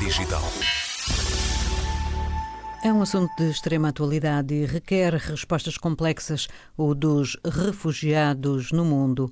Digital. 0.00 0.40
É 2.82 2.90
um 2.90 3.02
assunto 3.02 3.30
de 3.36 3.50
extrema 3.50 3.90
atualidade 3.90 4.54
e 4.54 4.64
requer 4.64 5.12
respostas 5.16 5.76
complexas, 5.76 6.48
o 6.78 6.94
dos 6.94 7.36
refugiados 7.44 8.72
no 8.72 8.86
mundo. 8.86 9.30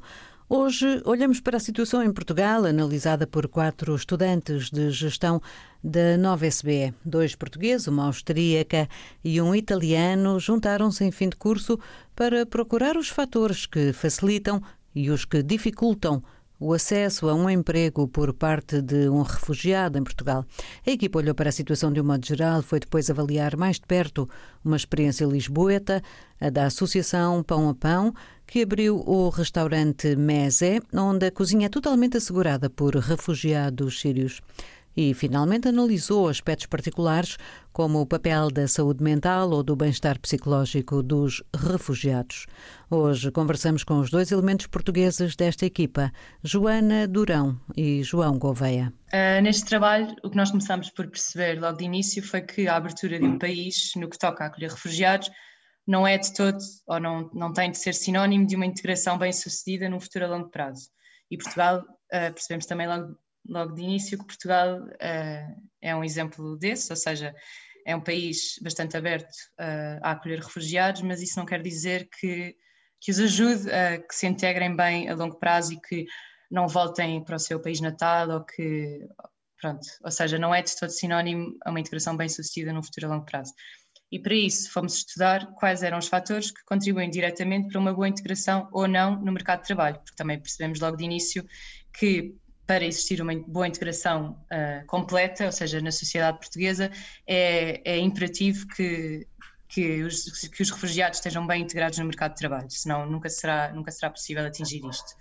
Hoje 0.50 1.00
olhamos 1.06 1.40
para 1.40 1.56
a 1.56 1.60
situação 1.60 2.02
em 2.02 2.12
Portugal, 2.12 2.66
analisada 2.66 3.26
por 3.26 3.48
quatro 3.48 3.96
estudantes 3.96 4.68
de 4.68 4.90
gestão 4.90 5.40
da 5.82 6.18
nova 6.18 6.46
SBE. 6.46 6.92
Dois 7.02 7.34
portugueses, 7.34 7.86
uma 7.86 8.04
austríaca 8.04 8.86
e 9.24 9.40
um 9.40 9.54
italiano, 9.54 10.38
juntaram-se 10.38 11.04
em 11.04 11.10
fim 11.10 11.30
de 11.30 11.36
curso 11.36 11.80
para 12.14 12.44
procurar 12.44 12.98
os 12.98 13.08
fatores 13.08 13.64
que 13.64 13.94
facilitam 13.94 14.62
e 14.94 15.08
os 15.10 15.24
que 15.24 15.42
dificultam 15.42 16.22
o 16.58 16.72
acesso 16.72 17.28
a 17.28 17.34
um 17.34 17.48
emprego 17.48 18.08
por 18.08 18.32
parte 18.32 18.80
de 18.80 19.08
um 19.08 19.22
refugiado 19.22 19.98
em 19.98 20.04
Portugal. 20.04 20.44
A 20.86 20.90
equipa 20.90 21.18
olhou 21.18 21.34
para 21.34 21.50
a 21.50 21.52
situação 21.52 21.92
de 21.92 22.00
um 22.00 22.04
modo 22.04 22.24
geral, 22.24 22.62
foi 22.62 22.80
depois 22.80 23.10
avaliar 23.10 23.56
mais 23.56 23.76
de 23.76 23.86
perto 23.86 24.28
uma 24.64 24.76
experiência 24.76 25.26
lisboeta, 25.26 26.02
a 26.40 26.50
da 26.50 26.66
Associação 26.66 27.42
Pão 27.42 27.68
a 27.68 27.74
Pão, 27.74 28.14
que 28.46 28.62
abriu 28.62 28.96
o 29.06 29.28
restaurante 29.28 30.16
Mese, 30.16 30.80
onde 30.94 31.26
a 31.26 31.32
cozinha 31.32 31.66
é 31.66 31.68
totalmente 31.68 32.16
assegurada 32.16 32.70
por 32.70 32.94
refugiados 32.96 34.00
sírios 34.00 34.40
e, 34.96 35.12
finalmente, 35.12 35.68
analisou 35.68 36.28
aspectos 36.28 36.66
particulares, 36.66 37.36
como 37.72 38.00
o 38.00 38.06
papel 38.06 38.50
da 38.50 38.66
saúde 38.66 39.04
mental 39.04 39.50
ou 39.50 39.62
do 39.62 39.76
bem-estar 39.76 40.18
psicológico 40.18 41.02
dos 41.02 41.42
refugiados. 41.54 42.46
Hoje 42.90 43.30
conversamos 43.30 43.84
com 43.84 43.98
os 43.98 44.10
dois 44.10 44.32
elementos 44.32 44.66
portugueses 44.66 45.36
desta 45.36 45.66
equipa, 45.66 46.10
Joana 46.42 47.06
Durão 47.06 47.60
e 47.76 48.02
João 48.02 48.38
Gouveia. 48.38 48.92
Uh, 49.12 49.42
neste 49.42 49.66
trabalho, 49.66 50.14
o 50.24 50.30
que 50.30 50.36
nós 50.36 50.50
começamos 50.50 50.88
por 50.88 51.06
perceber 51.08 51.60
logo 51.60 51.76
de 51.76 51.84
início 51.84 52.22
foi 52.22 52.40
que 52.40 52.66
a 52.66 52.76
abertura 52.76 53.18
de 53.18 53.26
um 53.26 53.38
país, 53.38 53.90
no 53.96 54.08
que 54.08 54.18
toca 54.18 54.44
a 54.44 54.46
acolher 54.46 54.70
refugiados, 54.70 55.30
não 55.86 56.06
é 56.06 56.16
de 56.16 56.32
todo, 56.34 56.58
ou 56.86 56.98
não, 56.98 57.30
não 57.34 57.52
tem 57.52 57.70
de 57.70 57.78
ser 57.78 57.94
sinónimo 57.94 58.46
de 58.46 58.56
uma 58.56 58.66
integração 58.66 59.18
bem-sucedida 59.18 59.88
num 59.88 60.00
futuro 60.00 60.24
a 60.24 60.28
longo 60.28 60.50
prazo. 60.50 60.88
E 61.30 61.36
Portugal, 61.36 61.80
uh, 61.80 62.32
percebemos 62.32 62.66
também 62.66 62.88
logo 62.88 63.16
logo 63.48 63.74
de 63.74 63.82
início 63.82 64.18
que 64.18 64.26
Portugal 64.26 64.82
uh, 64.82 65.62
é 65.80 65.94
um 65.94 66.04
exemplo 66.04 66.56
desse, 66.56 66.92
ou 66.92 66.96
seja, 66.96 67.34
é 67.84 67.94
um 67.94 68.00
país 68.00 68.58
bastante 68.60 68.96
aberto 68.96 69.32
uh, 69.60 70.00
a 70.02 70.12
acolher 70.12 70.40
refugiados, 70.40 71.02
mas 71.02 71.22
isso 71.22 71.38
não 71.38 71.46
quer 71.46 71.62
dizer 71.62 72.08
que, 72.08 72.56
que 73.00 73.10
os 73.10 73.20
ajude 73.20 73.70
a 73.70 73.98
que 73.98 74.14
se 74.14 74.26
integrem 74.26 74.74
bem 74.74 75.08
a 75.08 75.14
longo 75.14 75.38
prazo 75.38 75.72
e 75.72 75.80
que 75.80 76.06
não 76.50 76.66
voltem 76.68 77.22
para 77.24 77.36
o 77.36 77.40
seu 77.40 77.60
país 77.60 77.80
natal 77.80 78.28
ou 78.30 78.44
que, 78.44 79.06
pronto, 79.60 79.86
ou 80.02 80.10
seja, 80.10 80.38
não 80.38 80.54
é 80.54 80.62
de 80.62 80.76
todo 80.76 80.90
sinónimo 80.90 81.56
a 81.64 81.70
uma 81.70 81.80
integração 81.80 82.16
bem 82.16 82.28
sucedida 82.28 82.72
num 82.72 82.82
futuro 82.82 83.06
a 83.06 83.10
longo 83.10 83.24
prazo. 83.24 83.52
E 84.10 84.20
para 84.20 84.34
isso 84.34 84.70
fomos 84.72 84.98
estudar 84.98 85.46
quais 85.54 85.82
eram 85.82 85.98
os 85.98 86.06
fatores 86.06 86.50
que 86.50 86.64
contribuem 86.64 87.10
diretamente 87.10 87.68
para 87.68 87.80
uma 87.80 87.92
boa 87.92 88.08
integração 88.08 88.68
ou 88.72 88.86
não 88.86 89.20
no 89.20 89.32
mercado 89.32 89.60
de 89.60 89.66
trabalho, 89.66 89.96
porque 89.96 90.14
também 90.16 90.40
percebemos 90.40 90.80
logo 90.80 90.96
de 90.96 91.04
início 91.04 91.44
que 91.92 92.36
para 92.66 92.84
existir 92.84 93.22
uma 93.22 93.34
boa 93.46 93.68
integração 93.68 94.36
uh, 94.50 94.84
completa, 94.86 95.46
ou 95.46 95.52
seja, 95.52 95.80
na 95.80 95.92
sociedade 95.92 96.38
portuguesa, 96.38 96.90
é, 97.26 97.80
é 97.84 97.98
imperativo 97.98 98.66
que, 98.66 99.26
que 99.68 100.02
os, 100.02 100.48
que 100.48 100.62
os 100.62 100.70
refugiados 100.70 101.18
estejam 101.18 101.46
bem 101.46 101.62
integrados 101.62 101.98
no 101.98 102.04
mercado 102.04 102.32
de 102.32 102.38
trabalho, 102.38 102.70
senão 102.70 103.08
nunca 103.08 103.28
será, 103.28 103.72
nunca 103.72 103.92
será 103.92 104.10
possível 104.10 104.44
atingir 104.44 104.84
isto. 104.84 105.14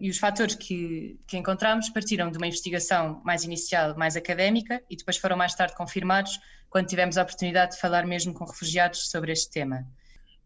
E 0.00 0.08
os 0.08 0.18
fatores 0.18 0.54
que, 0.54 1.18
que 1.26 1.36
encontramos 1.36 1.88
partiram 1.88 2.30
de 2.30 2.38
uma 2.38 2.46
investigação 2.46 3.20
mais 3.24 3.42
inicial, 3.42 3.96
mais 3.98 4.16
académica, 4.16 4.80
e 4.88 4.96
depois 4.96 5.16
foram 5.16 5.36
mais 5.36 5.54
tarde 5.56 5.74
confirmados 5.74 6.38
quando 6.70 6.86
tivemos 6.86 7.18
a 7.18 7.22
oportunidade 7.22 7.72
de 7.72 7.80
falar 7.80 8.06
mesmo 8.06 8.32
com 8.32 8.44
refugiados 8.44 9.10
sobre 9.10 9.32
este 9.32 9.50
tema. 9.50 9.84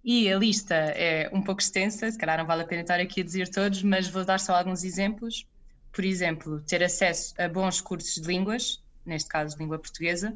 E 0.02 0.32
a 0.32 0.38
lista 0.38 0.74
é 0.74 1.28
um 1.32 1.42
pouco 1.42 1.60
extensa, 1.60 2.10
se 2.10 2.18
calhar 2.18 2.38
não 2.38 2.46
vale 2.46 2.62
a 2.62 2.66
pena 2.66 2.80
estar 2.80 2.98
aqui 2.98 3.20
a 3.20 3.24
dizer 3.24 3.48
todos, 3.48 3.82
mas 3.82 4.08
vou 4.08 4.24
dar 4.24 4.40
só 4.40 4.54
alguns 4.54 4.82
exemplos 4.82 5.46
por 5.92 6.04
exemplo, 6.04 6.60
ter 6.60 6.82
acesso 6.82 7.34
a 7.38 7.48
bons 7.48 7.80
cursos 7.80 8.14
de 8.14 8.26
línguas, 8.26 8.82
neste 9.04 9.28
caso 9.28 9.56
língua 9.58 9.78
portuguesa. 9.78 10.34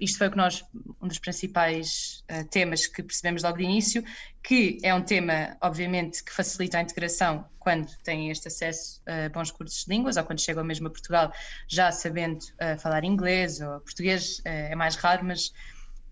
Isto 0.00 0.18
foi 0.18 0.28
o 0.28 0.30
que 0.30 0.36
nós, 0.36 0.64
um 1.02 1.08
dos 1.08 1.18
principais 1.18 2.24
uh, 2.30 2.44
temas 2.48 2.86
que 2.86 3.02
percebemos 3.02 3.42
logo 3.42 3.58
de 3.58 3.64
início, 3.64 4.04
que 4.42 4.78
é 4.82 4.94
um 4.94 5.02
tema, 5.02 5.56
obviamente, 5.60 6.22
que 6.22 6.32
facilita 6.32 6.78
a 6.78 6.82
integração 6.82 7.44
quando 7.58 7.90
têm 8.04 8.30
este 8.30 8.46
acesso 8.46 9.02
a 9.06 9.28
bons 9.28 9.50
cursos 9.50 9.84
de 9.84 9.90
línguas 9.90 10.16
ou 10.16 10.24
quando 10.24 10.40
chegam 10.40 10.62
mesmo 10.62 10.86
a 10.86 10.90
Portugal 10.90 11.32
já 11.66 11.90
sabendo 11.90 12.38
uh, 12.42 12.78
falar 12.78 13.02
inglês 13.04 13.60
ou 13.60 13.80
português, 13.80 14.38
uh, 14.38 14.42
é 14.70 14.74
mais 14.76 14.94
raro, 14.94 15.24
mas 15.24 15.52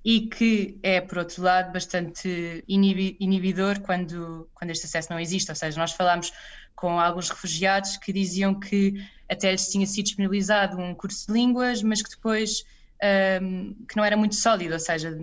e 0.07 0.29
que 0.29 0.79
é, 0.85 1.01
por 1.01 1.19
outro 1.19 1.43
lado, 1.43 1.73
bastante 1.73 2.63
inibidor 2.69 3.81
quando, 3.81 4.49
quando 4.55 4.71
este 4.71 4.87
acesso 4.87 5.11
não 5.11 5.19
existe. 5.19 5.51
Ou 5.51 5.57
seja, 5.57 5.77
nós 5.81 5.91
falamos 5.91 6.33
com 6.77 7.01
alguns 7.01 7.31
refugiados 7.31 7.97
que 7.97 8.13
diziam 8.13 8.55
que 8.55 8.95
até 9.29 9.51
lhes 9.51 9.69
tinha 9.69 9.87
sido 9.87 10.05
disponibilizado 10.05 10.79
um 10.79 10.95
curso 10.95 11.27
de 11.27 11.33
línguas, 11.33 11.83
mas 11.83 12.03
que 12.03 12.11
depois 12.11 12.63
um, 13.43 13.75
que 13.89 13.97
não 13.97 14.05
era 14.05 14.17
muito 14.17 14.37
sólido, 14.37 14.75
ou 14.75 14.81
seja, 14.81 15.19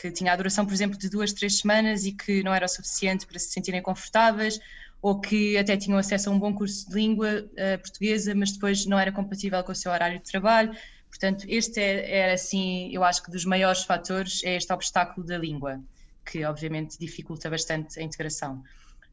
que 0.00 0.10
tinha 0.10 0.32
a 0.32 0.36
duração, 0.36 0.64
por 0.64 0.74
exemplo, 0.74 0.98
de 0.98 1.08
duas, 1.08 1.32
três 1.32 1.58
semanas 1.58 2.04
e 2.04 2.12
que 2.12 2.42
não 2.42 2.54
era 2.54 2.66
o 2.66 2.68
suficiente 2.68 3.26
para 3.26 3.38
se 3.38 3.48
sentirem 3.48 3.82
confortáveis, 3.82 4.60
ou 5.00 5.20
que 5.20 5.56
até 5.56 5.76
tinham 5.76 5.98
acesso 5.98 6.30
a 6.30 6.32
um 6.32 6.38
bom 6.38 6.54
curso 6.54 6.88
de 6.88 6.94
língua 6.94 7.42
uh, 7.42 7.78
portuguesa, 7.78 8.34
mas 8.34 8.52
depois 8.52 8.86
não 8.86 8.98
era 8.98 9.12
compatível 9.12 9.62
com 9.62 9.72
o 9.72 9.74
seu 9.74 9.92
horário 9.92 10.18
de 10.18 10.24
trabalho. 10.24 10.74
Portanto, 11.08 11.44
este 11.48 11.78
é, 11.80 12.20
era, 12.20 12.32
assim, 12.34 12.90
eu 12.92 13.04
acho 13.04 13.22
que 13.22 13.30
dos 13.30 13.44
maiores 13.44 13.84
fatores 13.84 14.42
é 14.44 14.56
este 14.56 14.72
obstáculo 14.72 15.26
da 15.26 15.38
língua, 15.38 15.80
que 16.24 16.44
obviamente 16.44 16.98
dificulta 16.98 17.50
bastante 17.50 18.00
a 18.00 18.02
integração. 18.02 18.62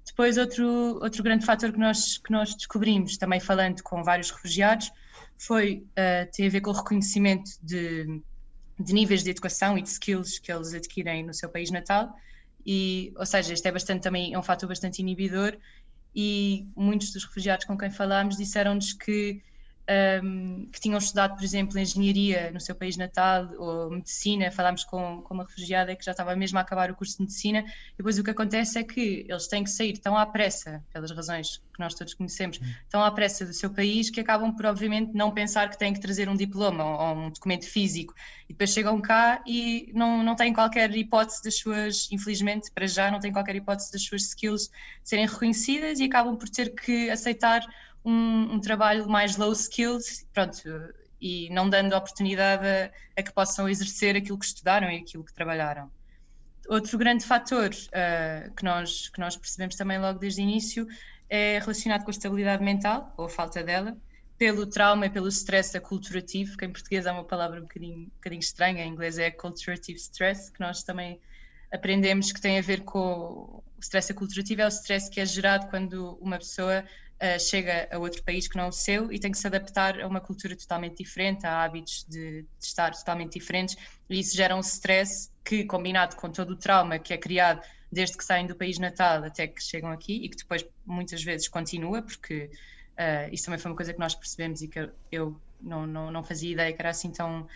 Depois, 0.06 0.38
outro, 0.38 1.00
outro 1.02 1.24
grande 1.24 1.46
fator 1.46 1.72
que 1.72 1.80
nós, 1.80 2.18
que 2.18 2.32
nós 2.32 2.56
descobrimos, 2.56 3.18
também 3.18 3.40
falando 3.40 3.82
com 3.84 4.04
vários 4.04 4.32
refugiados, 4.32 4.92
foi, 5.38 5.86
uh, 5.92 6.32
tem 6.32 6.48
a 6.48 6.50
ver 6.50 6.62
com 6.62 6.72
o 6.72 6.74
reconhecimento 6.74 7.52
de, 7.62 8.22
de 8.80 8.94
níveis 8.94 9.24
de 9.24 9.30
educação 9.30 9.78
e 9.78 9.82
de 9.82 9.90
skills 9.90 10.40
que 10.40 10.52
eles 10.52 10.74
adquirem 10.74 11.26
no 11.26 11.34
seu 11.34 11.50
país 11.50 11.72
natal. 11.72 12.14
E, 12.66 13.14
ou 13.16 13.26
seja, 13.26 13.54
este 13.54 13.68
é 13.68 13.72
bastante 13.72 14.04
também 14.04 14.34
é 14.34 14.40
um 14.40 14.44
fator 14.44 14.70
bastante 14.70 15.00
inibidor 15.00 15.58
e 16.16 16.68
muitos 16.76 17.12
dos 17.12 17.24
refugiados 17.24 17.66
com 17.66 17.78
quem 17.78 17.90
falámos 17.90 18.38
disseram-nos 18.38 18.94
que 18.94 19.42
um, 20.24 20.68
que 20.72 20.80
tinham 20.80 20.98
estudado, 20.98 21.36
por 21.36 21.44
exemplo, 21.44 21.78
engenharia 21.78 22.52
no 22.52 22.60
seu 22.60 22.76
país 22.76 22.98
natal 22.98 23.50
ou 23.58 23.90
medicina. 23.90 24.52
Falámos 24.52 24.84
com, 24.84 25.22
com 25.22 25.34
uma 25.34 25.44
refugiada 25.44 25.96
que 25.96 26.06
já 26.06 26.12
estava 26.12 26.36
mesmo 26.36 26.58
a 26.58 26.62
acabar 26.62 26.92
o 26.92 26.96
curso 26.96 27.18
de 27.18 27.24
medicina. 27.24 27.60
E 27.60 27.98
depois 27.98 28.18
o 28.18 28.24
que 28.24 28.30
acontece 28.30 28.80
é 28.80 28.84
que 28.84 29.26
eles 29.28 29.48
têm 29.48 29.64
que 29.64 29.70
sair 29.70 29.98
tão 29.98 30.16
à 30.16 30.26
pressa, 30.26 30.84
pelas 30.94 31.12
razões 31.12 31.58
que 31.74 31.80
nós 31.80 31.94
todos 31.94 32.14
conhecemos, 32.14 32.60
tão 32.90 33.04
à 33.04 33.12
pressa 33.12 33.46
do 33.46 33.54
seu 33.54 33.70
país 33.70 34.10
que 34.10 34.20
acabam 34.20 34.56
por, 34.56 34.66
obviamente, 34.66 35.14
não 35.14 35.32
pensar 35.32 35.70
que 35.70 35.78
têm 35.78 35.94
que 35.94 36.00
trazer 36.00 36.30
um 36.30 36.36
diploma 36.36 36.84
ou, 36.84 37.00
ou 37.00 37.26
um 37.26 37.30
documento 37.30 37.68
físico. 37.68 38.14
E 38.48 38.54
depois 38.54 38.72
chegam 38.72 39.02
cá 39.02 39.42
e 39.46 39.92
não, 39.94 40.24
não 40.24 40.36
têm 40.36 40.54
qualquer 40.54 40.96
hipótese 40.96 41.44
das 41.44 41.58
suas, 41.58 42.10
infelizmente, 42.12 42.72
para 42.72 42.88
já, 42.88 43.10
não 43.10 43.20
têm 43.20 43.32
qualquer 43.32 43.56
hipótese 43.56 43.92
das 43.92 44.04
suas 44.04 44.24
skills 44.24 44.70
serem 45.04 45.26
reconhecidas 45.26 46.00
e 46.00 46.06
acabam 46.06 46.36
por 46.36 46.50
ter 46.50 46.74
que 46.76 47.10
aceitar 47.10 47.66
um, 48.04 48.56
um 48.56 48.60
trabalho 48.60 49.08
mais 49.08 49.38
low 49.38 49.52
skilled, 49.52 50.04
pronto, 50.34 50.62
e 51.20 51.50
não 51.52 51.70
dando 51.70 51.96
oportunidade 51.96 52.66
a, 52.66 52.92
a, 53.16 53.24
que 53.24 53.32
possam 53.32 53.70
exercer 53.70 54.16
aquilo 54.16 54.40
que 54.40 54.46
estudaram 54.46 54.90
e 54.90 54.98
aquilo 54.98 55.24
que 55.24 55.34
trabalharam. 55.34 55.92
Outro 56.68 56.98
grande 56.98 57.26
fator 57.26 57.70
uh, 57.70 58.54
que, 58.56 58.64
nós, 58.64 59.10
que 59.10 59.20
nós 59.20 59.36
percebemos 59.36 59.76
também 59.76 60.00
logo 60.00 60.20
desde 60.20 60.42
o 60.42 60.44
início 60.44 60.88
é 61.30 61.60
relacionado 61.60 62.04
com 62.04 62.10
a 62.10 62.12
estabilidade 62.12 62.64
mental, 62.64 63.14
ou 63.18 63.26
a 63.26 63.30
falta 63.30 63.64
dela, 63.64 63.96
pelo 64.38 64.66
trauma 64.66 65.06
e 65.06 65.10
pelo 65.10 65.28
stress 65.28 65.78
aculturativo, 65.78 66.58
que 66.58 66.66
em 66.66 66.72
português 66.72 67.06
é 67.06 67.12
uma 67.12 67.24
palavra 67.24 67.60
um 67.60 67.64
bocadinho, 67.64 68.00
um 68.00 68.06
bocadinho 68.06 68.40
estranha, 68.40 68.84
em 68.84 68.90
inglês 68.90 69.20
é 69.20 69.30
culturative 69.30 70.00
stress, 70.00 70.52
que 70.52 70.60
nós 70.60 70.84
também 70.84 71.20
aprendemos 71.72 72.32
que 72.32 72.42
tem 72.42 72.58
a 72.58 72.62
ver 72.62 72.82
com 72.82 73.00
o 73.00 73.64
stress 73.80 74.12
aculturativo, 74.12 74.62
é 74.62 74.66
o 74.66 74.68
stress 74.68 75.10
que 75.10 75.22
é 75.22 75.26
gerado 75.26 75.70
quando 75.70 76.18
uma 76.20 76.38
pessoa 76.38 76.84
uh, 77.22 77.40
chega 77.40 77.88
a 77.92 77.98
outro 78.00 78.24
país 78.24 78.48
que 78.48 78.58
não 78.58 78.66
é 78.66 78.68
o 78.68 78.72
seu 78.72 79.12
e 79.12 79.20
tem 79.20 79.32
que 79.32 79.38
se 79.38 79.46
adaptar 79.46 80.02
a 80.02 80.08
uma 80.08 80.20
cultura 80.20 80.56
totalmente 80.56 80.98
diferente, 80.98 81.46
a 81.46 81.64
hábitos 81.64 82.06
de, 82.10 82.42
de 82.42 82.48
estar 82.60 82.92
totalmente 82.92 83.38
diferentes, 83.40 83.78
e 84.10 84.20
isso 84.20 84.36
gera 84.36 84.56
um 84.56 84.62
stress 84.62 85.30
que, 85.44 85.64
combinado 85.66 86.16
com 86.16 86.30
todo 86.30 86.52
o 86.52 86.56
trauma 86.56 86.98
que 87.00 87.14
é 87.14 87.18
criado 87.18 87.62
desde 87.92 88.18
que 88.18 88.24
saem 88.24 88.48
do 88.48 88.56
país 88.56 88.80
natal 88.80 89.24
até 89.24 89.48
que 89.48 89.62
chegam 89.62 89.92
aqui 89.92 90.24
e 90.24 90.30
que 90.30 90.38
depois 90.38 90.66
muitas 90.86 91.24
vezes 91.24 91.48
continua, 91.48 92.02
porque 92.02 92.50
uh, 92.98 93.34
isso 93.34 93.46
também 93.46 93.60
foi 93.60 93.72
uma 93.72 93.78
coisa 93.78 93.94
que 93.94 94.00
nós 94.00 94.16
percebemos 94.16 94.62
e 94.62 94.68
que 94.68 94.90
eu 95.12 95.40
não, 95.62 95.86
não, 95.86 96.12
não 96.12 96.24
fazia 96.24 96.52
ideia 96.52 96.74
que 96.74 96.82
era 96.82 96.90
assim 96.90 97.12
tão 97.12 97.48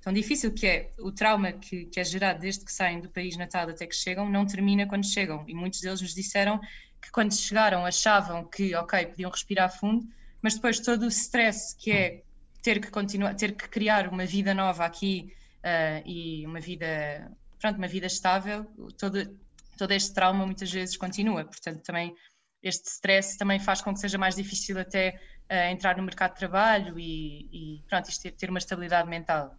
tão 0.00 0.12
difícil 0.12 0.52
que 0.52 0.66
é 0.66 0.90
o 0.98 1.12
trauma 1.12 1.52
que, 1.52 1.84
que, 1.84 2.00
é 2.00 2.04
gerado 2.04 2.40
desde 2.40 2.64
que 2.64 2.72
saem 2.72 3.00
do 3.00 3.08
país 3.08 3.36
natal 3.36 3.68
até 3.68 3.86
que 3.86 3.94
chegam 3.94 4.28
não 4.28 4.44
termina 4.44 4.84
quando 4.84 5.06
chegam. 5.06 5.44
E 5.46 5.54
muitos 5.54 5.80
deles 5.80 6.02
nos 6.02 6.12
disseram 6.12 6.60
que 7.02 7.10
quando 7.10 7.34
chegaram 7.34 7.84
achavam 7.84 8.44
que, 8.44 8.74
ok, 8.76 9.06
podiam 9.06 9.30
respirar 9.30 9.76
fundo, 9.76 10.06
mas 10.40 10.54
depois 10.54 10.78
todo 10.78 11.02
o 11.02 11.08
stress 11.08 11.76
que 11.76 11.90
é 11.90 12.22
ter 12.62 12.80
que 12.80 12.90
continuar, 12.90 13.34
ter 13.34 13.52
que 13.56 13.68
criar 13.68 14.08
uma 14.08 14.24
vida 14.24 14.54
nova 14.54 14.84
aqui 14.84 15.34
uh, 15.58 16.08
e 16.08 16.46
uma 16.46 16.60
vida, 16.60 17.30
pronto, 17.60 17.76
uma 17.76 17.88
vida 17.88 18.06
estável, 18.06 18.64
todo, 18.96 19.36
todo 19.76 19.90
este 19.90 20.14
trauma 20.14 20.46
muitas 20.46 20.70
vezes 20.70 20.96
continua. 20.96 21.44
Portanto, 21.44 21.82
também 21.82 22.14
este 22.62 22.88
stress 22.88 23.36
também 23.36 23.58
faz 23.58 23.82
com 23.82 23.92
que 23.92 23.98
seja 23.98 24.16
mais 24.16 24.36
difícil 24.36 24.78
até 24.78 25.20
uh, 25.50 25.72
entrar 25.72 25.96
no 25.96 26.04
mercado 26.04 26.34
de 26.34 26.38
trabalho 26.38 26.98
e, 26.98 27.48
e 27.52 27.82
pronto, 27.88 28.08
isto 28.08 28.22
ter, 28.22 28.30
ter 28.32 28.48
uma 28.48 28.60
estabilidade 28.60 29.08
mental. 29.08 29.56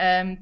Um, 0.00 0.36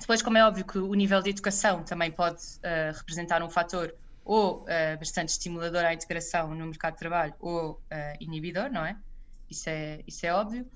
depois, 0.00 0.22
como 0.22 0.36
é 0.38 0.44
óbvio 0.44 0.64
que 0.64 0.78
o 0.78 0.94
nível 0.94 1.22
de 1.22 1.30
educação 1.30 1.84
também 1.84 2.10
pode 2.10 2.42
uh, 2.58 2.96
representar 2.96 3.42
um 3.42 3.50
fator 3.50 3.94
ou 4.24 4.62
uh, 4.62 4.98
bastante 4.98 5.30
estimulador 5.30 5.84
à 5.84 5.94
integração 5.94 6.54
no 6.54 6.66
mercado 6.66 6.94
de 6.94 6.98
trabalho 6.98 7.34
ou 7.40 7.82
inibidor, 8.20 8.70
não 8.70 8.84
é? 8.84 8.96
Isso 9.50 9.68
é, 9.68 10.02
isso 10.06 10.24
é 10.24 10.32
óbvio. 10.32 10.66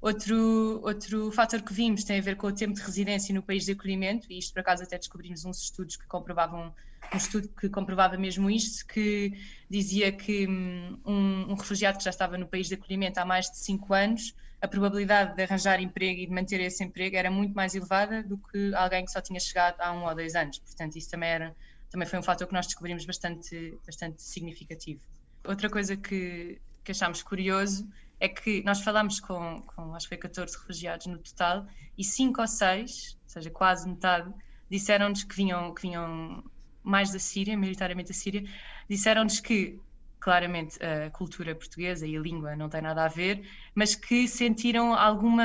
Outro, 0.00 0.80
outro 0.84 1.32
fator 1.32 1.60
que 1.60 1.72
vimos 1.72 2.04
tem 2.04 2.18
a 2.18 2.22
ver 2.22 2.36
com 2.36 2.46
o 2.46 2.52
tempo 2.52 2.74
de 2.74 2.82
residência 2.82 3.34
no 3.34 3.42
país 3.42 3.64
de 3.64 3.72
acolhimento, 3.72 4.30
e 4.30 4.38
isto 4.38 4.52
por 4.52 4.60
acaso 4.60 4.84
até 4.84 4.96
descobrimos 4.96 5.44
uns 5.44 5.60
estudos 5.60 5.96
que 5.96 6.06
comprovavam, 6.06 6.72
um 7.12 7.16
estudo 7.16 7.48
que 7.48 7.68
comprovava 7.68 8.16
mesmo 8.16 8.48
isto, 8.48 8.86
que 8.86 9.32
dizia 9.68 10.12
que 10.12 10.46
hum, 10.46 11.00
um, 11.04 11.52
um 11.52 11.54
refugiado 11.54 11.98
que 11.98 12.04
já 12.04 12.10
estava 12.10 12.38
no 12.38 12.46
país 12.46 12.68
de 12.68 12.74
acolhimento 12.74 13.18
há 13.18 13.24
mais 13.24 13.50
de 13.50 13.58
cinco 13.58 13.92
anos, 13.92 14.34
a 14.60 14.68
probabilidade 14.68 15.34
de 15.34 15.42
arranjar 15.42 15.80
emprego 15.80 16.20
e 16.20 16.26
de 16.26 16.32
manter 16.32 16.60
esse 16.60 16.82
emprego 16.84 17.16
era 17.16 17.30
muito 17.30 17.54
mais 17.54 17.74
elevada 17.74 18.22
do 18.22 18.38
que 18.38 18.72
alguém 18.74 19.04
que 19.04 19.10
só 19.10 19.20
tinha 19.20 19.40
chegado 19.40 19.80
há 19.80 19.92
um 19.92 20.04
ou 20.04 20.14
dois 20.14 20.36
anos. 20.36 20.60
Portanto, 20.60 20.94
isso 20.96 21.10
também, 21.10 21.28
era, 21.28 21.56
também 21.90 22.06
foi 22.06 22.18
um 22.18 22.22
fator 22.22 22.46
que 22.46 22.52
nós 22.52 22.66
descobrimos 22.66 23.04
bastante, 23.04 23.78
bastante 23.84 24.22
significativo. 24.22 25.00
Outra 25.44 25.70
coisa 25.70 25.96
que, 25.96 26.60
que 26.84 26.92
achámos 26.92 27.22
curioso 27.22 27.88
é 28.20 28.28
que 28.28 28.62
nós 28.64 28.80
falámos 28.80 29.20
com, 29.20 29.62
com, 29.62 29.94
acho 29.94 30.06
que 30.06 30.16
foi 30.16 30.18
14 30.18 30.56
refugiados 30.58 31.06
no 31.06 31.18
total, 31.18 31.66
e 31.96 32.04
5 32.04 32.40
ou 32.40 32.46
6, 32.46 33.16
ou 33.22 33.28
seja, 33.28 33.50
quase 33.50 33.88
metade, 33.88 34.32
disseram-nos 34.70 35.24
que 35.24 35.34
vinham, 35.34 35.72
que 35.72 35.82
vinham 35.82 36.42
mais 36.82 37.12
da 37.12 37.18
Síria, 37.18 37.56
maioritariamente 37.56 38.08
da 38.08 38.14
Síria, 38.14 38.44
disseram-nos 38.88 39.40
que, 39.40 39.78
claramente, 40.18 40.78
a 40.82 41.10
cultura 41.10 41.54
portuguesa 41.54 42.06
e 42.06 42.16
a 42.16 42.20
língua 42.20 42.56
não 42.56 42.68
têm 42.68 42.82
nada 42.82 43.04
a 43.04 43.08
ver, 43.08 43.48
mas 43.74 43.94
que 43.94 44.26
sentiram 44.26 44.94
alguma. 44.94 45.44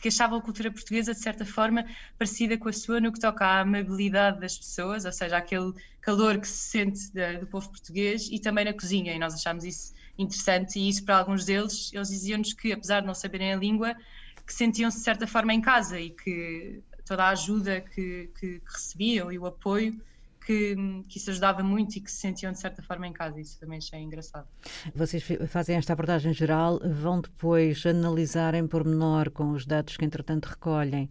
Que 0.00 0.08
achavam 0.08 0.38
a 0.38 0.42
cultura 0.42 0.70
portuguesa, 0.70 1.12
de 1.12 1.20
certa 1.20 1.44
forma, 1.44 1.84
parecida 2.16 2.56
com 2.56 2.68
a 2.68 2.72
sua 2.72 3.00
no 3.00 3.12
que 3.12 3.20
toca 3.20 3.44
à 3.44 3.60
amabilidade 3.60 4.40
das 4.40 4.56
pessoas, 4.56 5.04
ou 5.04 5.12
seja, 5.12 5.36
aquele 5.36 5.72
calor 6.00 6.38
que 6.38 6.46
se 6.46 6.70
sente 6.70 7.10
do 7.40 7.46
povo 7.46 7.68
português, 7.68 8.28
e 8.30 8.38
também 8.40 8.64
na 8.64 8.72
cozinha, 8.72 9.12
e 9.12 9.18
nós 9.18 9.34
achámos 9.34 9.64
isso 9.64 9.92
interessante 10.16 10.78
e 10.78 10.88
isso 10.88 11.04
para 11.04 11.18
alguns 11.18 11.44
deles, 11.44 11.92
eles 11.92 12.08
diziam-nos 12.08 12.52
que 12.52 12.72
apesar 12.72 13.00
de 13.00 13.06
não 13.06 13.14
saberem 13.14 13.52
a 13.52 13.56
língua, 13.56 13.94
que 14.46 14.52
sentiam-se 14.52 14.98
de 14.98 15.04
certa 15.04 15.26
forma 15.26 15.52
em 15.52 15.60
casa 15.60 16.00
e 16.00 16.10
que 16.10 16.82
toda 17.06 17.24
a 17.24 17.30
ajuda 17.30 17.80
que, 17.80 18.30
que, 18.38 18.60
que 18.60 18.72
recebiam 18.72 19.30
e 19.30 19.38
o 19.38 19.46
apoio 19.46 20.00
que, 20.48 20.74
que, 21.06 21.18
isso 21.18 21.28
ajudava 21.30 21.62
muito 21.62 21.96
e 21.96 22.00
que 22.00 22.10
se 22.10 22.16
sentiam 22.16 22.50
de 22.50 22.58
certa 22.58 22.82
forma 22.82 23.06
em 23.06 23.12
casa. 23.12 23.38
Isso 23.38 23.60
também 23.60 23.76
achei 23.76 24.00
engraçado. 24.00 24.48
Vocês 24.94 25.22
fazem 25.46 25.76
esta 25.76 25.92
abordagem 25.92 26.32
geral, 26.32 26.80
vão 26.80 27.20
depois 27.20 27.84
analisar 27.84 28.54
em 28.54 28.66
pormenor 28.66 29.30
com 29.30 29.50
os 29.50 29.66
dados 29.66 29.98
que 29.98 30.06
entretanto 30.06 30.46
recolhem 30.46 31.10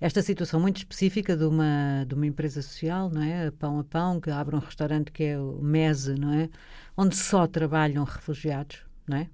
esta 0.00 0.20
situação 0.22 0.58
muito 0.58 0.78
específica 0.78 1.36
de 1.36 1.44
uma, 1.44 2.04
de 2.04 2.14
uma 2.16 2.26
empresa 2.26 2.60
social, 2.62 3.08
não 3.08 3.22
é? 3.22 3.48
Pão 3.52 3.78
a 3.78 3.84
Pão, 3.84 4.20
que 4.20 4.28
abre 4.28 4.56
um 4.56 4.58
restaurante 4.58 5.12
que 5.12 5.22
é 5.22 5.38
o 5.38 5.62
MESE, 5.62 6.16
não 6.16 6.32
é? 6.32 6.50
Onde 6.96 7.14
só 7.14 7.46
trabalham 7.46 8.02
refugiados, 8.02 8.80
não 9.06 9.18
é? 9.18 9.30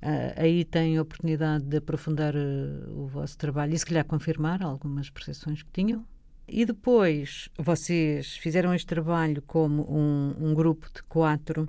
Uh, 0.00 0.32
aí 0.36 0.64
tem 0.64 0.96
a 0.96 1.02
oportunidade 1.02 1.64
de 1.64 1.76
aprofundar 1.76 2.34
uh, 2.34 3.02
o 3.02 3.06
vosso 3.06 3.36
trabalho 3.36 3.74
e 3.74 3.78
se 3.78 3.84
calhar 3.84 4.04
confirmar 4.06 4.62
algumas 4.62 5.10
percepções 5.10 5.62
que 5.62 5.70
tinham. 5.72 6.06
E 6.48 6.64
depois 6.64 7.48
vocês 7.58 8.36
fizeram 8.36 8.74
este 8.74 8.86
trabalho 8.86 9.42
como 9.42 9.82
um, 9.90 10.34
um 10.40 10.54
grupo 10.54 10.88
de 10.94 11.02
quatro 11.02 11.62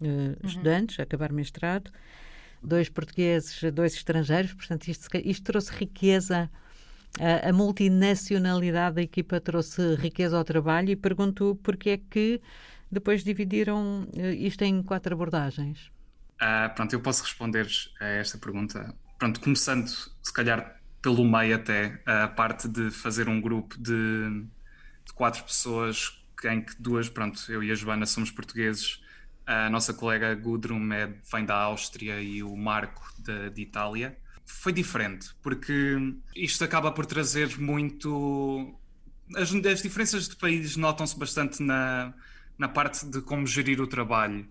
uh, 0.00 0.04
uhum. 0.04 0.36
estudantes, 0.42 0.98
a 0.98 1.04
acabar 1.04 1.32
mestrado, 1.32 1.90
dois 2.62 2.88
portugueses, 2.88 3.60
dois 3.72 3.94
estrangeiros, 3.94 4.52
portanto 4.52 4.88
isto, 4.88 5.08
isto 5.24 5.44
trouxe 5.44 5.72
riqueza 5.72 6.50
a, 7.20 7.48
a, 7.48 7.52
multinacionalidade 7.52 8.96
da 8.96 9.02
equipa 9.02 9.40
trouxe 9.40 9.94
riqueza 9.94 10.36
ao 10.36 10.44
trabalho 10.44 10.90
e 10.90 10.96
pergunto 10.96 11.58
porque 11.62 11.90
é 11.90 11.96
que 11.98 12.40
depois 12.90 13.24
dividiram 13.24 14.06
eh, 14.14 14.34
isto 14.34 14.62
em 14.62 14.82
quatro 14.82 15.14
abordagens. 15.14 15.90
Ah, 16.38 16.70
pronto, 16.74 16.92
eu 16.92 17.00
posso 17.00 17.22
responder 17.22 17.66
a 18.00 18.06
esta 18.06 18.38
pergunta. 18.38 18.94
Pronto, 19.18 19.40
começando 19.40 19.88
se 19.88 20.32
calhar 20.32 20.78
pelo 21.06 21.24
meio 21.24 21.54
até, 21.54 22.00
a 22.04 22.26
parte 22.26 22.66
de 22.66 22.90
fazer 22.90 23.28
um 23.28 23.40
grupo 23.40 23.78
de, 23.78 24.42
de 25.04 25.12
quatro 25.14 25.44
pessoas 25.44 26.20
em 26.50 26.60
que 26.60 26.74
duas, 26.82 27.08
pronto, 27.08 27.40
eu 27.48 27.62
e 27.62 27.70
a 27.70 27.76
Joana 27.76 28.04
somos 28.06 28.28
portugueses, 28.32 29.00
a 29.46 29.70
nossa 29.70 29.94
colega 29.94 30.34
Gudrun 30.34 30.92
é, 30.92 31.14
vem 31.32 31.44
da 31.44 31.54
Áustria 31.54 32.20
e 32.20 32.42
o 32.42 32.56
Marco 32.56 33.08
de, 33.20 33.50
de 33.50 33.62
Itália 33.62 34.18
foi 34.44 34.72
diferente, 34.72 35.28
porque 35.40 35.96
isto 36.34 36.64
acaba 36.64 36.90
por 36.90 37.06
trazer 37.06 37.56
muito. 37.56 38.76
As, 39.36 39.54
as 39.54 39.82
diferenças 39.82 40.28
de 40.28 40.34
países 40.34 40.76
notam-se 40.76 41.16
bastante 41.16 41.62
na, 41.62 42.12
na 42.58 42.66
parte 42.66 43.06
de 43.06 43.20
como 43.20 43.46
gerir 43.46 43.80
o 43.80 43.86
trabalho. 43.86 44.44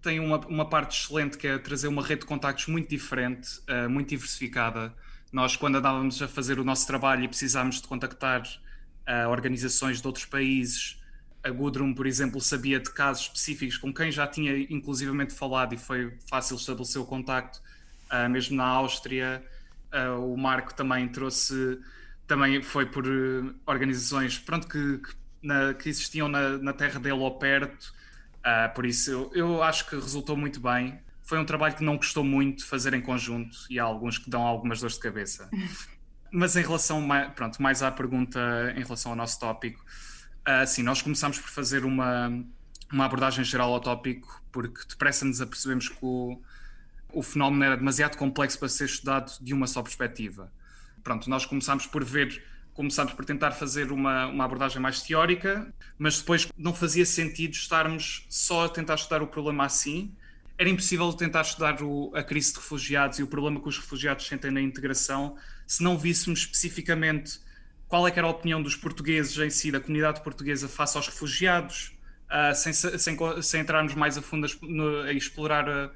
Tem 0.00 0.20
uma, 0.20 0.38
uma 0.46 0.68
parte 0.68 1.02
excelente 1.02 1.36
que 1.36 1.48
é 1.48 1.58
trazer 1.58 1.88
uma 1.88 2.06
rede 2.06 2.20
de 2.20 2.26
contactos 2.26 2.68
muito 2.68 2.88
diferente, 2.88 3.58
uh, 3.68 3.90
muito 3.90 4.10
diversificada. 4.10 4.94
Nós, 5.36 5.54
quando 5.54 5.76
andávamos 5.76 6.22
a 6.22 6.26
fazer 6.26 6.58
o 6.58 6.64
nosso 6.64 6.86
trabalho 6.86 7.22
e 7.22 7.28
precisámos 7.28 7.78
de 7.78 7.86
contactar 7.86 8.40
uh, 8.40 9.28
organizações 9.28 10.00
de 10.00 10.06
outros 10.06 10.24
países, 10.24 10.98
a 11.44 11.50
Gudrun, 11.50 11.92
por 11.92 12.06
exemplo, 12.06 12.40
sabia 12.40 12.80
de 12.80 12.90
casos 12.90 13.24
específicos 13.24 13.76
com 13.76 13.92
quem 13.92 14.10
já 14.10 14.26
tinha 14.26 14.56
inclusivamente 14.72 15.34
falado 15.34 15.74
e 15.74 15.76
foi 15.76 16.16
fácil 16.26 16.56
estabelecer 16.56 17.02
o 17.02 17.04
contacto 17.04 17.60
Uh, 18.06 18.30
mesmo 18.30 18.56
na 18.56 18.64
Áustria, 18.64 19.44
uh, 19.92 20.32
o 20.32 20.38
Marco 20.38 20.72
também 20.72 21.08
trouxe, 21.08 21.80
também 22.24 22.62
foi 22.62 22.86
por 22.86 23.04
organizações 23.66 24.38
pronto, 24.38 24.68
que, 24.68 24.98
que, 24.98 25.12
na, 25.42 25.74
que 25.74 25.88
existiam 25.88 26.28
na, 26.28 26.56
na, 26.56 26.72
terra 26.72 27.00
dele 27.00 27.18
ou 27.18 27.36
perto, 27.36 27.92
por 28.76 28.86
isso 28.86 29.10
eu, 29.10 29.30
eu, 29.34 29.62
acho 29.64 29.90
que 29.90 29.96
resultou 29.96 30.36
muito 30.36 30.60
bem. 30.60 31.00
Foi 31.26 31.38
um 31.38 31.44
trabalho 31.44 31.74
que 31.74 31.84
não 31.84 31.98
custou 31.98 32.24
muito 32.24 32.64
fazer 32.64 32.94
em 32.94 33.00
conjunto 33.00 33.58
e 33.68 33.78
há 33.78 33.84
alguns 33.84 34.16
que 34.16 34.30
dão 34.30 34.42
algumas 34.42 34.80
dores 34.80 34.94
de 34.94 35.02
cabeça. 35.02 35.50
Mas 36.32 36.56
em 36.56 36.62
relação 36.62 37.06
pronto, 37.34 37.60
mais 37.60 37.82
à 37.82 37.90
pergunta 37.90 38.40
em 38.76 38.82
relação 38.82 39.12
ao 39.12 39.16
nosso 39.16 39.38
tópico, 39.38 39.84
sim, 40.66 40.82
nós 40.82 41.00
começamos 41.00 41.38
por 41.38 41.48
fazer 41.48 41.84
uma, 41.84 42.28
uma 42.92 43.04
abordagem 43.04 43.44
geral 43.44 43.72
ao 43.72 43.80
tópico 43.80 44.42
porque 44.52 44.82
depressa 44.88 45.24
nos 45.24 45.40
apercebemos 45.40 45.88
que 45.88 45.98
o, 46.00 46.40
o 47.12 47.22
fenómeno 47.22 47.64
era 47.64 47.76
demasiado 47.76 48.16
complexo 48.16 48.58
para 48.58 48.68
ser 48.68 48.84
estudado 48.84 49.32
de 49.40 49.52
uma 49.52 49.66
só 49.66 49.82
perspectiva. 49.82 50.52
Pronto, 51.02 51.28
nós 51.30 51.46
começámos 51.46 51.86
por 51.86 52.04
ver, 52.04 52.44
começámos 52.72 53.12
por 53.12 53.24
tentar 53.24 53.52
fazer 53.52 53.92
uma, 53.92 54.26
uma 54.26 54.44
abordagem 54.44 54.80
mais 54.80 55.02
teórica, 55.02 55.72
mas 55.98 56.18
depois 56.18 56.48
não 56.56 56.74
fazia 56.74 57.06
sentido 57.06 57.52
estarmos 57.52 58.26
só 58.28 58.66
a 58.66 58.68
tentar 58.68 58.94
estudar 58.94 59.22
o 59.22 59.26
problema 59.26 59.64
assim. 59.64 60.14
Era 60.58 60.70
impossível 60.70 61.12
tentar 61.12 61.42
estudar 61.42 61.82
o, 61.82 62.10
a 62.14 62.22
crise 62.22 62.52
de 62.52 62.58
refugiados 62.58 63.18
e 63.18 63.22
o 63.22 63.26
problema 63.26 63.60
que 63.60 63.68
os 63.68 63.76
refugiados 63.76 64.26
sentem 64.26 64.50
na 64.50 64.60
integração 64.60 65.36
se 65.66 65.82
não 65.82 65.98
víssemos 65.98 66.40
especificamente 66.40 67.40
qual 67.88 68.06
é 68.06 68.10
era 68.10 68.26
a 68.26 68.30
opinião 68.30 68.62
dos 68.62 68.74
portugueses 68.74 69.36
em 69.38 69.50
si, 69.50 69.70
da 69.70 69.80
comunidade 69.80 70.22
portuguesa 70.22 70.68
face 70.68 70.96
aos 70.96 71.06
refugiados, 71.06 71.96
uh, 72.26 72.54
sem, 72.54 72.72
sem, 72.72 73.16
sem, 73.42 73.60
entrarmos 73.60 73.94
mais 73.94 74.16
a 74.18 74.22
fundo 74.22 74.46
a, 74.46 74.50
no, 74.62 75.02
a 75.02 75.12
explorar 75.12 75.68
a, 75.68 75.90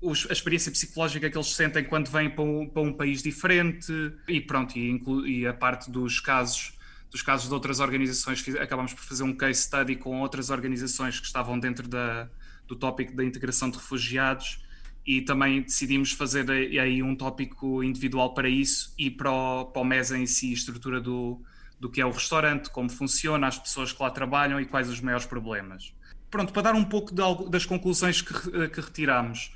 os, 0.00 0.26
a 0.28 0.32
experiência 0.32 0.70
psicológica 0.70 1.28
que 1.28 1.36
eles 1.36 1.54
sentem 1.54 1.84
quando 1.84 2.10
vêm 2.10 2.30
para 2.30 2.44
um, 2.44 2.68
para 2.68 2.82
um 2.82 2.92
país 2.92 3.22
diferente 3.22 3.92
e 4.28 4.40
pronto, 4.40 4.76
e, 4.78 4.90
inclu, 4.90 5.26
e, 5.26 5.46
a 5.46 5.54
parte 5.54 5.90
dos 5.90 6.20
casos 6.20 6.74
dos 7.10 7.22
casos 7.22 7.48
de 7.48 7.54
outras 7.54 7.78
organizações, 7.78 8.44
acabamos 8.60 8.92
por 8.92 9.02
fazer 9.02 9.22
um 9.22 9.34
case 9.34 9.62
study 9.62 9.94
com 9.96 10.20
outras 10.20 10.50
organizações 10.50 11.20
que 11.20 11.26
estavam 11.26 11.58
dentro 11.58 11.88
da, 11.88 12.28
do 12.66 12.76
tópico 12.76 13.14
da 13.14 13.24
integração 13.24 13.70
de 13.70 13.76
refugiados 13.76 14.60
e 15.06 15.22
também 15.22 15.62
decidimos 15.62 16.12
fazer 16.12 16.50
aí 16.50 17.02
um 17.02 17.14
tópico 17.14 17.82
individual 17.82 18.34
para 18.34 18.48
isso 18.48 18.92
e 18.98 19.08
para 19.08 19.30
o, 19.30 19.66
para 19.66 19.82
o 19.82 19.84
MESA 19.84 20.18
em 20.18 20.26
si, 20.26 20.52
estrutura 20.52 21.00
do, 21.00 21.40
do 21.78 21.88
que 21.88 22.00
é 22.00 22.06
o 22.06 22.10
restaurante, 22.10 22.70
como 22.70 22.90
funciona, 22.90 23.46
as 23.46 23.58
pessoas 23.58 23.92
que 23.92 24.02
lá 24.02 24.10
trabalham 24.10 24.60
e 24.60 24.66
quais 24.66 24.88
os 24.88 25.00
maiores 25.00 25.24
problemas. 25.24 25.94
Pronto, 26.28 26.52
para 26.52 26.62
dar 26.62 26.74
um 26.74 26.84
pouco 26.84 27.14
de, 27.14 27.50
das 27.50 27.64
conclusões 27.64 28.20
que, 28.20 28.68
que 28.68 28.80
retiramos. 28.80 29.54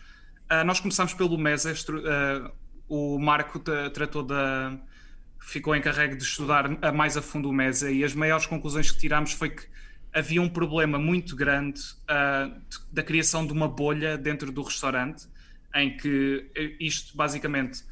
Uh, 0.51 0.65
nós 0.65 0.79
começamos 0.79 1.15
pelo 1.15 1.37
MES, 1.37 1.65
uh, 1.65 2.53
o 2.89 3.19
Marco 3.19 3.59
tratou 3.93 4.23
da. 4.23 4.79
ficou 5.41 5.75
encarregue 5.75 6.17
de 6.17 6.23
estudar 6.23 6.69
mais 6.93 7.17
a 7.17 7.23
fundo 7.23 7.49
o 7.49 7.53
MESA 7.53 7.91
e 7.91 8.05
as 8.05 8.15
maiores 8.15 8.47
conclusões 8.47 8.91
que 8.91 8.99
tiramos 8.99 9.33
foi 9.33 9.51
que 9.51 9.67
havia 10.13 10.43
um 10.43 10.49
problema 10.49 10.99
muito 10.99 11.37
grande 11.37 11.81
uh, 12.03 12.61
da 12.93 13.03
criação 13.03 13.47
de 13.47 13.53
uma 13.53 13.69
bolha 13.69 14.19
dentro 14.19 14.51
do 14.51 14.63
restaurante, 14.63 15.27
em 15.75 15.97
que 15.97 16.51
isto 16.81 17.17
basicamente 17.17 17.85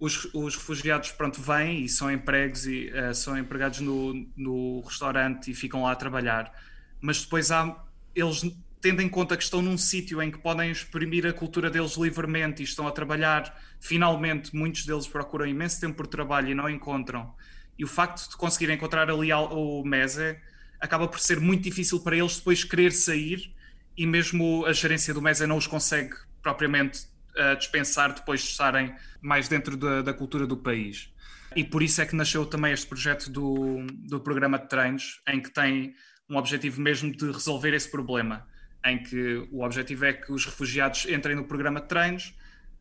os, 0.00 0.32
os 0.32 0.54
refugiados 0.54 1.12
pronto, 1.12 1.40
vêm 1.40 1.84
e 1.84 1.88
são 1.88 2.10
empregos 2.10 2.66
e 2.66 2.90
uh, 2.90 3.14
são 3.14 3.36
empregados 3.36 3.80
no, 3.80 4.26
no 4.36 4.80
restaurante 4.80 5.50
e 5.50 5.54
ficam 5.54 5.82
lá 5.82 5.92
a 5.92 5.96
trabalhar, 5.96 6.52
mas 7.00 7.22
depois 7.22 7.50
há, 7.50 7.84
eles 8.14 8.44
tendo 8.80 9.02
em 9.02 9.08
conta 9.08 9.36
que 9.36 9.42
estão 9.42 9.60
num 9.60 9.76
sítio 9.76 10.22
em 10.22 10.30
que 10.30 10.38
podem 10.38 10.70
exprimir 10.70 11.26
a 11.26 11.32
cultura 11.32 11.68
deles 11.68 11.96
livremente 11.96 12.62
e 12.62 12.64
estão 12.64 12.86
a 12.86 12.92
trabalhar, 12.92 13.60
finalmente 13.80 14.54
muitos 14.54 14.86
deles 14.86 15.08
procuram 15.08 15.46
imenso 15.46 15.80
tempo 15.80 15.96
por 15.96 16.06
trabalho 16.06 16.50
e 16.50 16.54
não 16.54 16.68
encontram. 16.70 17.34
E 17.76 17.84
o 17.84 17.88
facto 17.88 18.30
de 18.30 18.36
conseguir 18.36 18.70
encontrar 18.70 19.10
ali 19.10 19.32
o 19.32 19.82
MESE 19.84 20.36
acaba 20.80 21.08
por 21.08 21.20
ser 21.20 21.40
muito 21.40 21.62
difícil 21.62 22.00
para 22.00 22.16
eles 22.16 22.36
depois 22.36 22.64
querer 22.64 22.92
sair 22.92 23.52
e 23.96 24.06
mesmo 24.06 24.64
a 24.64 24.72
gerência 24.72 25.12
do 25.12 25.20
MESE 25.20 25.46
não 25.46 25.56
os 25.56 25.66
consegue 25.66 26.14
propriamente 26.40 27.06
uh, 27.36 27.56
dispensar 27.56 28.12
depois 28.14 28.40
de 28.40 28.48
estarem 28.48 28.94
mais 29.20 29.48
dentro 29.48 29.76
da, 29.76 30.02
da, 30.02 30.14
cultura 30.14 30.46
do 30.46 30.56
país. 30.56 31.12
E 31.56 31.64
por 31.64 31.82
isso 31.82 32.00
é 32.00 32.06
que 32.06 32.14
nasceu 32.14 32.46
também 32.46 32.72
este 32.72 32.86
projeto 32.86 33.28
do, 33.28 33.84
do 34.08 34.20
programa 34.20 34.58
de 34.58 34.68
treinos, 34.68 35.20
em 35.26 35.40
que 35.40 35.50
tem 35.50 35.94
um 36.30 36.36
objetivo 36.36 36.80
mesmo 36.80 37.10
de 37.10 37.26
resolver 37.26 37.74
esse 37.74 37.90
problema, 37.90 38.46
em 38.84 39.02
que 39.02 39.48
o 39.50 39.64
objetivo 39.64 40.04
é 40.04 40.12
que 40.12 40.30
os 40.30 40.44
refugiados 40.44 41.06
entrem 41.06 41.34
no 41.34 41.44
programa 41.44 41.80
de 41.80 41.88
treinos, 41.88 42.34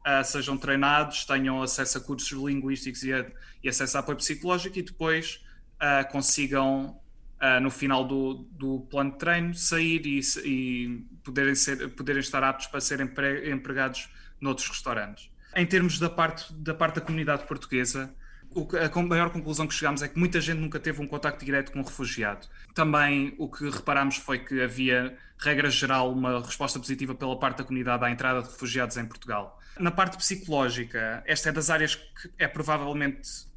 uh, 0.05 0.23
sejam 0.23 0.55
treinados, 0.55 1.25
tenham 1.25 1.63
acesso 1.63 1.97
a 1.97 2.01
cursos 2.01 2.29
linguísticos 2.31 3.01
e, 3.03 3.13
a, 3.13 3.25
e 3.63 3.69
acesso 3.69 3.97
a 3.97 4.01
apoio 4.01 4.17
psicológico 4.17 4.77
e 4.77 4.83
depois 4.83 5.43
uh, 5.81 6.07
consigam 6.11 6.99
Uh, 7.39 7.59
no 7.61 7.69
final 7.69 8.03
do, 8.03 8.47
do 8.49 8.79
plano 8.89 9.11
de 9.11 9.19
treino, 9.19 9.53
sair 9.53 10.03
e, 10.07 10.19
e, 10.43 11.05
poderem, 11.23 11.53
ser, 11.53 11.87
poderem 11.89 12.19
estar 12.19 12.43
aptos 12.43 12.65
para 12.65 12.81
serem 12.81 13.07
empregados 13.53 14.09
noutros 14.41 14.67
restaurantes. 14.67 15.29
Em 15.55 15.65
termos 15.65 15.99
da 15.99 16.09
parte 16.09 16.51
da, 16.53 16.73
parte 16.73 16.95
da 16.95 17.01
comunidade 17.01 17.45
portuguesa, 17.45 18.11
a 18.55 19.01
maior 19.03 19.29
conclusão 19.29 19.67
que 19.67 19.73
chegámos 19.73 20.01
é 20.01 20.07
que 20.07 20.17
muita 20.17 20.41
gente 20.41 20.59
nunca 20.59 20.79
teve 20.79 21.01
um 21.01 21.07
contacto 21.07 21.43
direto 21.45 21.71
com 21.71 21.79
um 21.79 21.83
refugiado. 21.83 22.47
Também 22.73 23.35
o 23.37 23.49
que 23.49 23.69
reparámos 23.69 24.17
foi 24.17 24.39
que 24.39 24.61
havia, 24.61 25.15
regra 25.37 25.69
geral, 25.69 26.11
uma 26.11 26.43
resposta 26.43 26.79
positiva 26.79 27.13
pela 27.13 27.37
parte 27.37 27.57
da 27.57 27.63
comunidade 27.63 28.03
à 28.03 28.09
entrada 28.09 28.41
de 28.41 28.49
refugiados 28.49 28.97
em 28.97 29.05
Portugal. 29.05 29.59
Na 29.79 29.91
parte 29.91 30.17
psicológica, 30.17 31.21
esta 31.25 31.49
é 31.49 31.51
das 31.51 31.69
áreas 31.69 31.95
que 31.95 32.31
é 32.39 32.47
provavelmente 32.47 33.47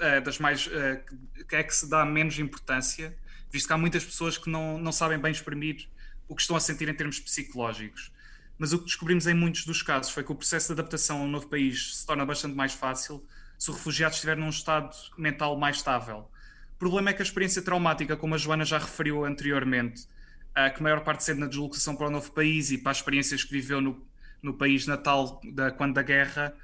é, 0.00 0.20
das 0.20 0.38
mais 0.38 0.68
é, 0.72 1.02
que 1.48 1.54
é 1.54 1.62
que 1.62 1.74
se 1.74 1.88
dá 1.88 2.04
menos 2.04 2.38
importância, 2.38 3.16
visto 3.50 3.66
que 3.66 3.72
há 3.72 3.78
muitas 3.78 4.04
pessoas 4.04 4.38
que 4.38 4.50
não, 4.50 4.78
não 4.78 4.92
sabem 4.92 5.18
bem 5.18 5.32
exprimir 5.32 5.88
o 6.28 6.34
que 6.34 6.42
estão 6.42 6.56
a 6.56 6.60
sentir 6.60 6.88
em 6.88 6.94
termos 6.94 7.18
psicológicos. 7.18 8.12
Mas 8.58 8.72
o 8.72 8.78
que 8.78 8.84
descobrimos 8.84 9.26
em 9.26 9.34
muitos 9.34 9.64
dos 9.64 9.82
casos 9.82 10.12
foi 10.12 10.24
que 10.24 10.32
o 10.32 10.34
processo 10.34 10.66
de 10.68 10.80
adaptação 10.80 11.20
a 11.20 11.24
um 11.24 11.28
novo 11.28 11.46
país 11.46 11.96
se 11.96 12.06
torna 12.06 12.26
bastante 12.26 12.54
mais 12.54 12.72
fácil 12.72 13.24
se 13.56 13.70
o 13.70 13.74
refugiado 13.74 14.14
estiver 14.14 14.36
num 14.36 14.48
estado 14.48 14.94
mental 15.16 15.56
mais 15.56 15.76
estável. 15.76 16.28
O 16.74 16.78
problema 16.78 17.10
é 17.10 17.12
que 17.12 17.22
a 17.22 17.24
experiência 17.24 17.62
traumática, 17.62 18.16
como 18.16 18.34
a 18.34 18.38
Joana 18.38 18.64
já 18.64 18.78
referiu 18.78 19.24
anteriormente, 19.24 20.02
uh, 20.50 20.72
que 20.72 20.80
a 20.80 20.82
maior 20.82 21.00
parte 21.02 21.24
sendo 21.24 21.40
na 21.40 21.46
deslocação 21.46 21.96
para 21.96 22.08
o 22.08 22.10
novo 22.10 22.30
país 22.32 22.70
e 22.70 22.78
para 22.78 22.92
as 22.92 22.98
experiências 22.98 23.42
que 23.42 23.52
viveu 23.52 23.80
no, 23.80 24.06
no 24.42 24.54
país 24.54 24.86
natal 24.86 25.40
da, 25.52 25.70
quando 25.70 25.94
da 25.94 26.02
guerra, 26.02 26.54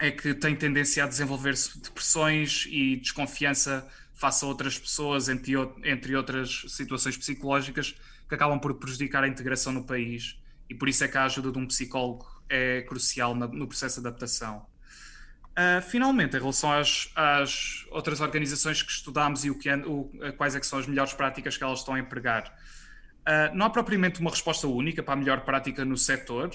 é 0.00 0.10
que 0.10 0.34
tem 0.34 0.54
tendência 0.54 1.04
a 1.04 1.06
desenvolver-se 1.06 1.80
depressões 1.80 2.66
e 2.68 2.96
desconfiança 2.96 3.86
face 4.18 4.44
a 4.44 4.48
outras 4.48 4.76
pessoas, 4.76 5.28
entre, 5.28 5.54
entre 5.84 6.16
outras 6.16 6.64
situações 6.68 7.16
psicológicas, 7.16 7.94
que 8.28 8.34
acabam 8.34 8.58
por 8.58 8.74
prejudicar 8.74 9.22
a 9.22 9.28
integração 9.28 9.72
no 9.72 9.84
país. 9.84 10.38
E 10.68 10.74
por 10.74 10.88
isso 10.88 11.04
é 11.04 11.08
que 11.08 11.16
a 11.16 11.24
ajuda 11.24 11.52
de 11.52 11.58
um 11.58 11.66
psicólogo 11.66 12.26
é 12.48 12.82
crucial 12.82 13.34
no 13.34 13.66
processo 13.66 14.00
de 14.00 14.08
adaptação. 14.08 14.66
Uh, 15.58 15.82
finalmente, 15.82 16.36
em 16.36 16.40
relação 16.40 16.72
às, 16.72 17.10
às, 17.16 17.86
outras 17.90 18.20
organizações 18.20 18.82
que 18.82 18.92
estudámos 18.92 19.44
e 19.44 19.50
o 19.50 19.58
que, 19.58 19.72
o, 19.72 20.10
quais 20.36 20.54
é 20.54 20.60
que 20.60 20.66
são 20.66 20.78
as 20.78 20.86
melhores 20.86 21.12
práticas 21.12 21.56
que 21.56 21.64
elas 21.64 21.80
estão 21.80 21.94
a 21.94 21.98
empregar, 21.98 22.54
uh, 23.22 23.56
não 23.56 23.66
há 23.66 23.70
propriamente 23.70 24.20
uma 24.20 24.30
resposta 24.30 24.68
única 24.68 25.02
para 25.02 25.14
a 25.14 25.16
melhor 25.16 25.40
prática 25.40 25.84
no 25.84 25.96
setor, 25.96 26.50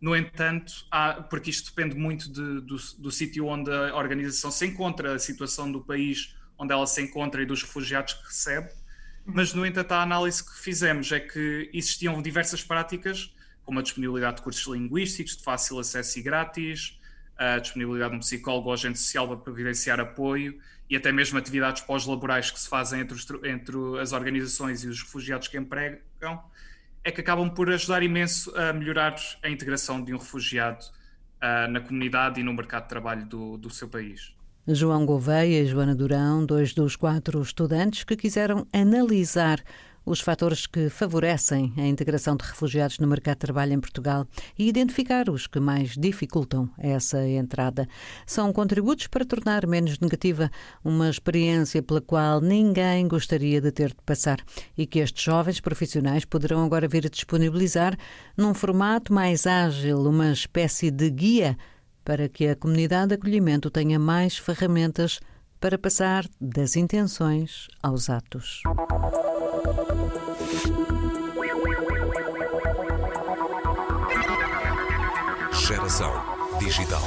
no 0.00 0.14
entanto, 0.14 0.86
há, 0.90 1.22
porque 1.28 1.50
isto 1.50 1.70
depende 1.70 1.96
muito 1.96 2.30
de, 2.30 2.60
do, 2.60 2.76
do 2.98 3.10
sítio 3.10 3.46
onde 3.46 3.70
a 3.70 3.94
organização 3.94 4.50
se 4.50 4.66
encontra, 4.66 5.14
a 5.14 5.18
situação 5.18 5.70
do 5.70 5.82
país 5.82 6.34
onde 6.58 6.72
ela 6.72 6.86
se 6.86 7.02
encontra 7.02 7.42
e 7.42 7.46
dos 7.46 7.62
refugiados 7.62 8.14
que 8.14 8.24
recebe, 8.26 8.70
mas 9.24 9.52
no 9.52 9.66
entanto 9.66 9.92
a 9.92 10.02
análise 10.02 10.44
que 10.44 10.58
fizemos 10.58 11.10
é 11.10 11.18
que 11.18 11.68
existiam 11.72 12.22
diversas 12.22 12.62
práticas, 12.62 13.34
como 13.64 13.80
a 13.80 13.82
disponibilidade 13.82 14.36
de 14.36 14.42
cursos 14.42 14.72
linguísticos 14.72 15.36
de 15.36 15.42
fácil 15.42 15.80
acesso 15.80 16.18
e 16.18 16.22
grátis, 16.22 16.98
a 17.36 17.58
disponibilidade 17.58 18.12
de 18.12 18.16
um 18.16 18.20
psicólogo 18.20 18.68
ou 18.68 18.74
agente 18.74 18.98
social 18.98 19.26
para 19.26 19.36
providenciar 19.36 20.00
apoio 20.00 20.58
e 20.88 20.96
até 20.96 21.10
mesmo 21.10 21.38
atividades 21.38 21.82
pós-laborais 21.82 22.50
que 22.50 22.60
se 22.60 22.68
fazem 22.68 23.00
entre, 23.00 23.16
os, 23.16 23.26
entre, 23.44 23.76
as 24.00 24.12
organizações 24.12 24.84
e 24.84 24.88
os 24.88 25.02
refugiados 25.02 25.48
que 25.48 25.58
empregam, 25.58 26.00
é 27.02 27.10
que 27.10 27.20
acabam 27.20 27.50
por 27.50 27.68
ajudar 27.70 28.02
imenso 28.02 28.56
a 28.56 28.72
melhorar 28.72 29.16
a 29.42 29.50
integração 29.50 30.02
de 30.02 30.14
um 30.14 30.18
refugiado 30.18 30.84
uh, 31.42 31.70
na 31.70 31.80
comunidade 31.80 32.40
e 32.40 32.44
no 32.44 32.52
mercado 32.54 32.84
de 32.84 32.88
trabalho 32.88 33.26
do, 33.26 33.56
do 33.56 33.70
seu 33.70 33.88
país. 33.88 34.34
João 34.68 35.06
Gouveia 35.06 35.62
e 35.62 35.66
Joana 35.66 35.94
Durão, 35.94 36.44
dois 36.44 36.74
dos 36.74 36.96
quatro 36.96 37.40
estudantes 37.40 38.02
que 38.02 38.16
quiseram 38.16 38.66
analisar 38.72 39.62
os 40.04 40.20
fatores 40.20 40.66
que 40.66 40.88
favorecem 40.88 41.72
a 41.76 41.86
integração 41.86 42.36
de 42.36 42.44
refugiados 42.44 42.98
no 42.98 43.06
mercado 43.06 43.36
de 43.36 43.40
trabalho 43.40 43.74
em 43.74 43.80
Portugal 43.80 44.26
e 44.58 44.68
identificar 44.68 45.30
os 45.30 45.46
que 45.46 45.60
mais 45.60 45.96
dificultam 45.96 46.68
essa 46.78 47.24
entrada. 47.28 47.88
São 48.26 48.52
contributos 48.52 49.06
para 49.06 49.24
tornar 49.24 49.68
menos 49.68 50.00
negativa 50.00 50.50
uma 50.84 51.08
experiência 51.08 51.80
pela 51.80 52.00
qual 52.00 52.40
ninguém 52.40 53.06
gostaria 53.06 53.60
de 53.60 53.70
ter 53.70 53.90
de 53.90 54.02
passar 54.04 54.38
e 54.76 54.84
que 54.84 54.98
estes 54.98 55.22
jovens 55.22 55.60
profissionais 55.60 56.24
poderão 56.24 56.64
agora 56.64 56.88
vir 56.88 57.06
a 57.06 57.10
disponibilizar 57.10 57.96
num 58.36 58.52
formato 58.52 59.12
mais 59.12 59.46
ágil, 59.46 60.00
uma 60.08 60.32
espécie 60.32 60.90
de 60.90 61.08
guia 61.08 61.56
para 62.06 62.28
que 62.28 62.46
a 62.46 62.54
comunidade 62.54 63.08
de 63.08 63.14
acolhimento 63.16 63.68
tenha 63.68 63.98
mais 63.98 64.38
ferramentas 64.38 65.18
para 65.58 65.76
passar 65.76 66.24
das 66.40 66.76
intenções 66.76 67.66
aos 67.82 68.08
atos. 68.08 68.62
Geração 75.52 76.12
Digital. 76.60 77.02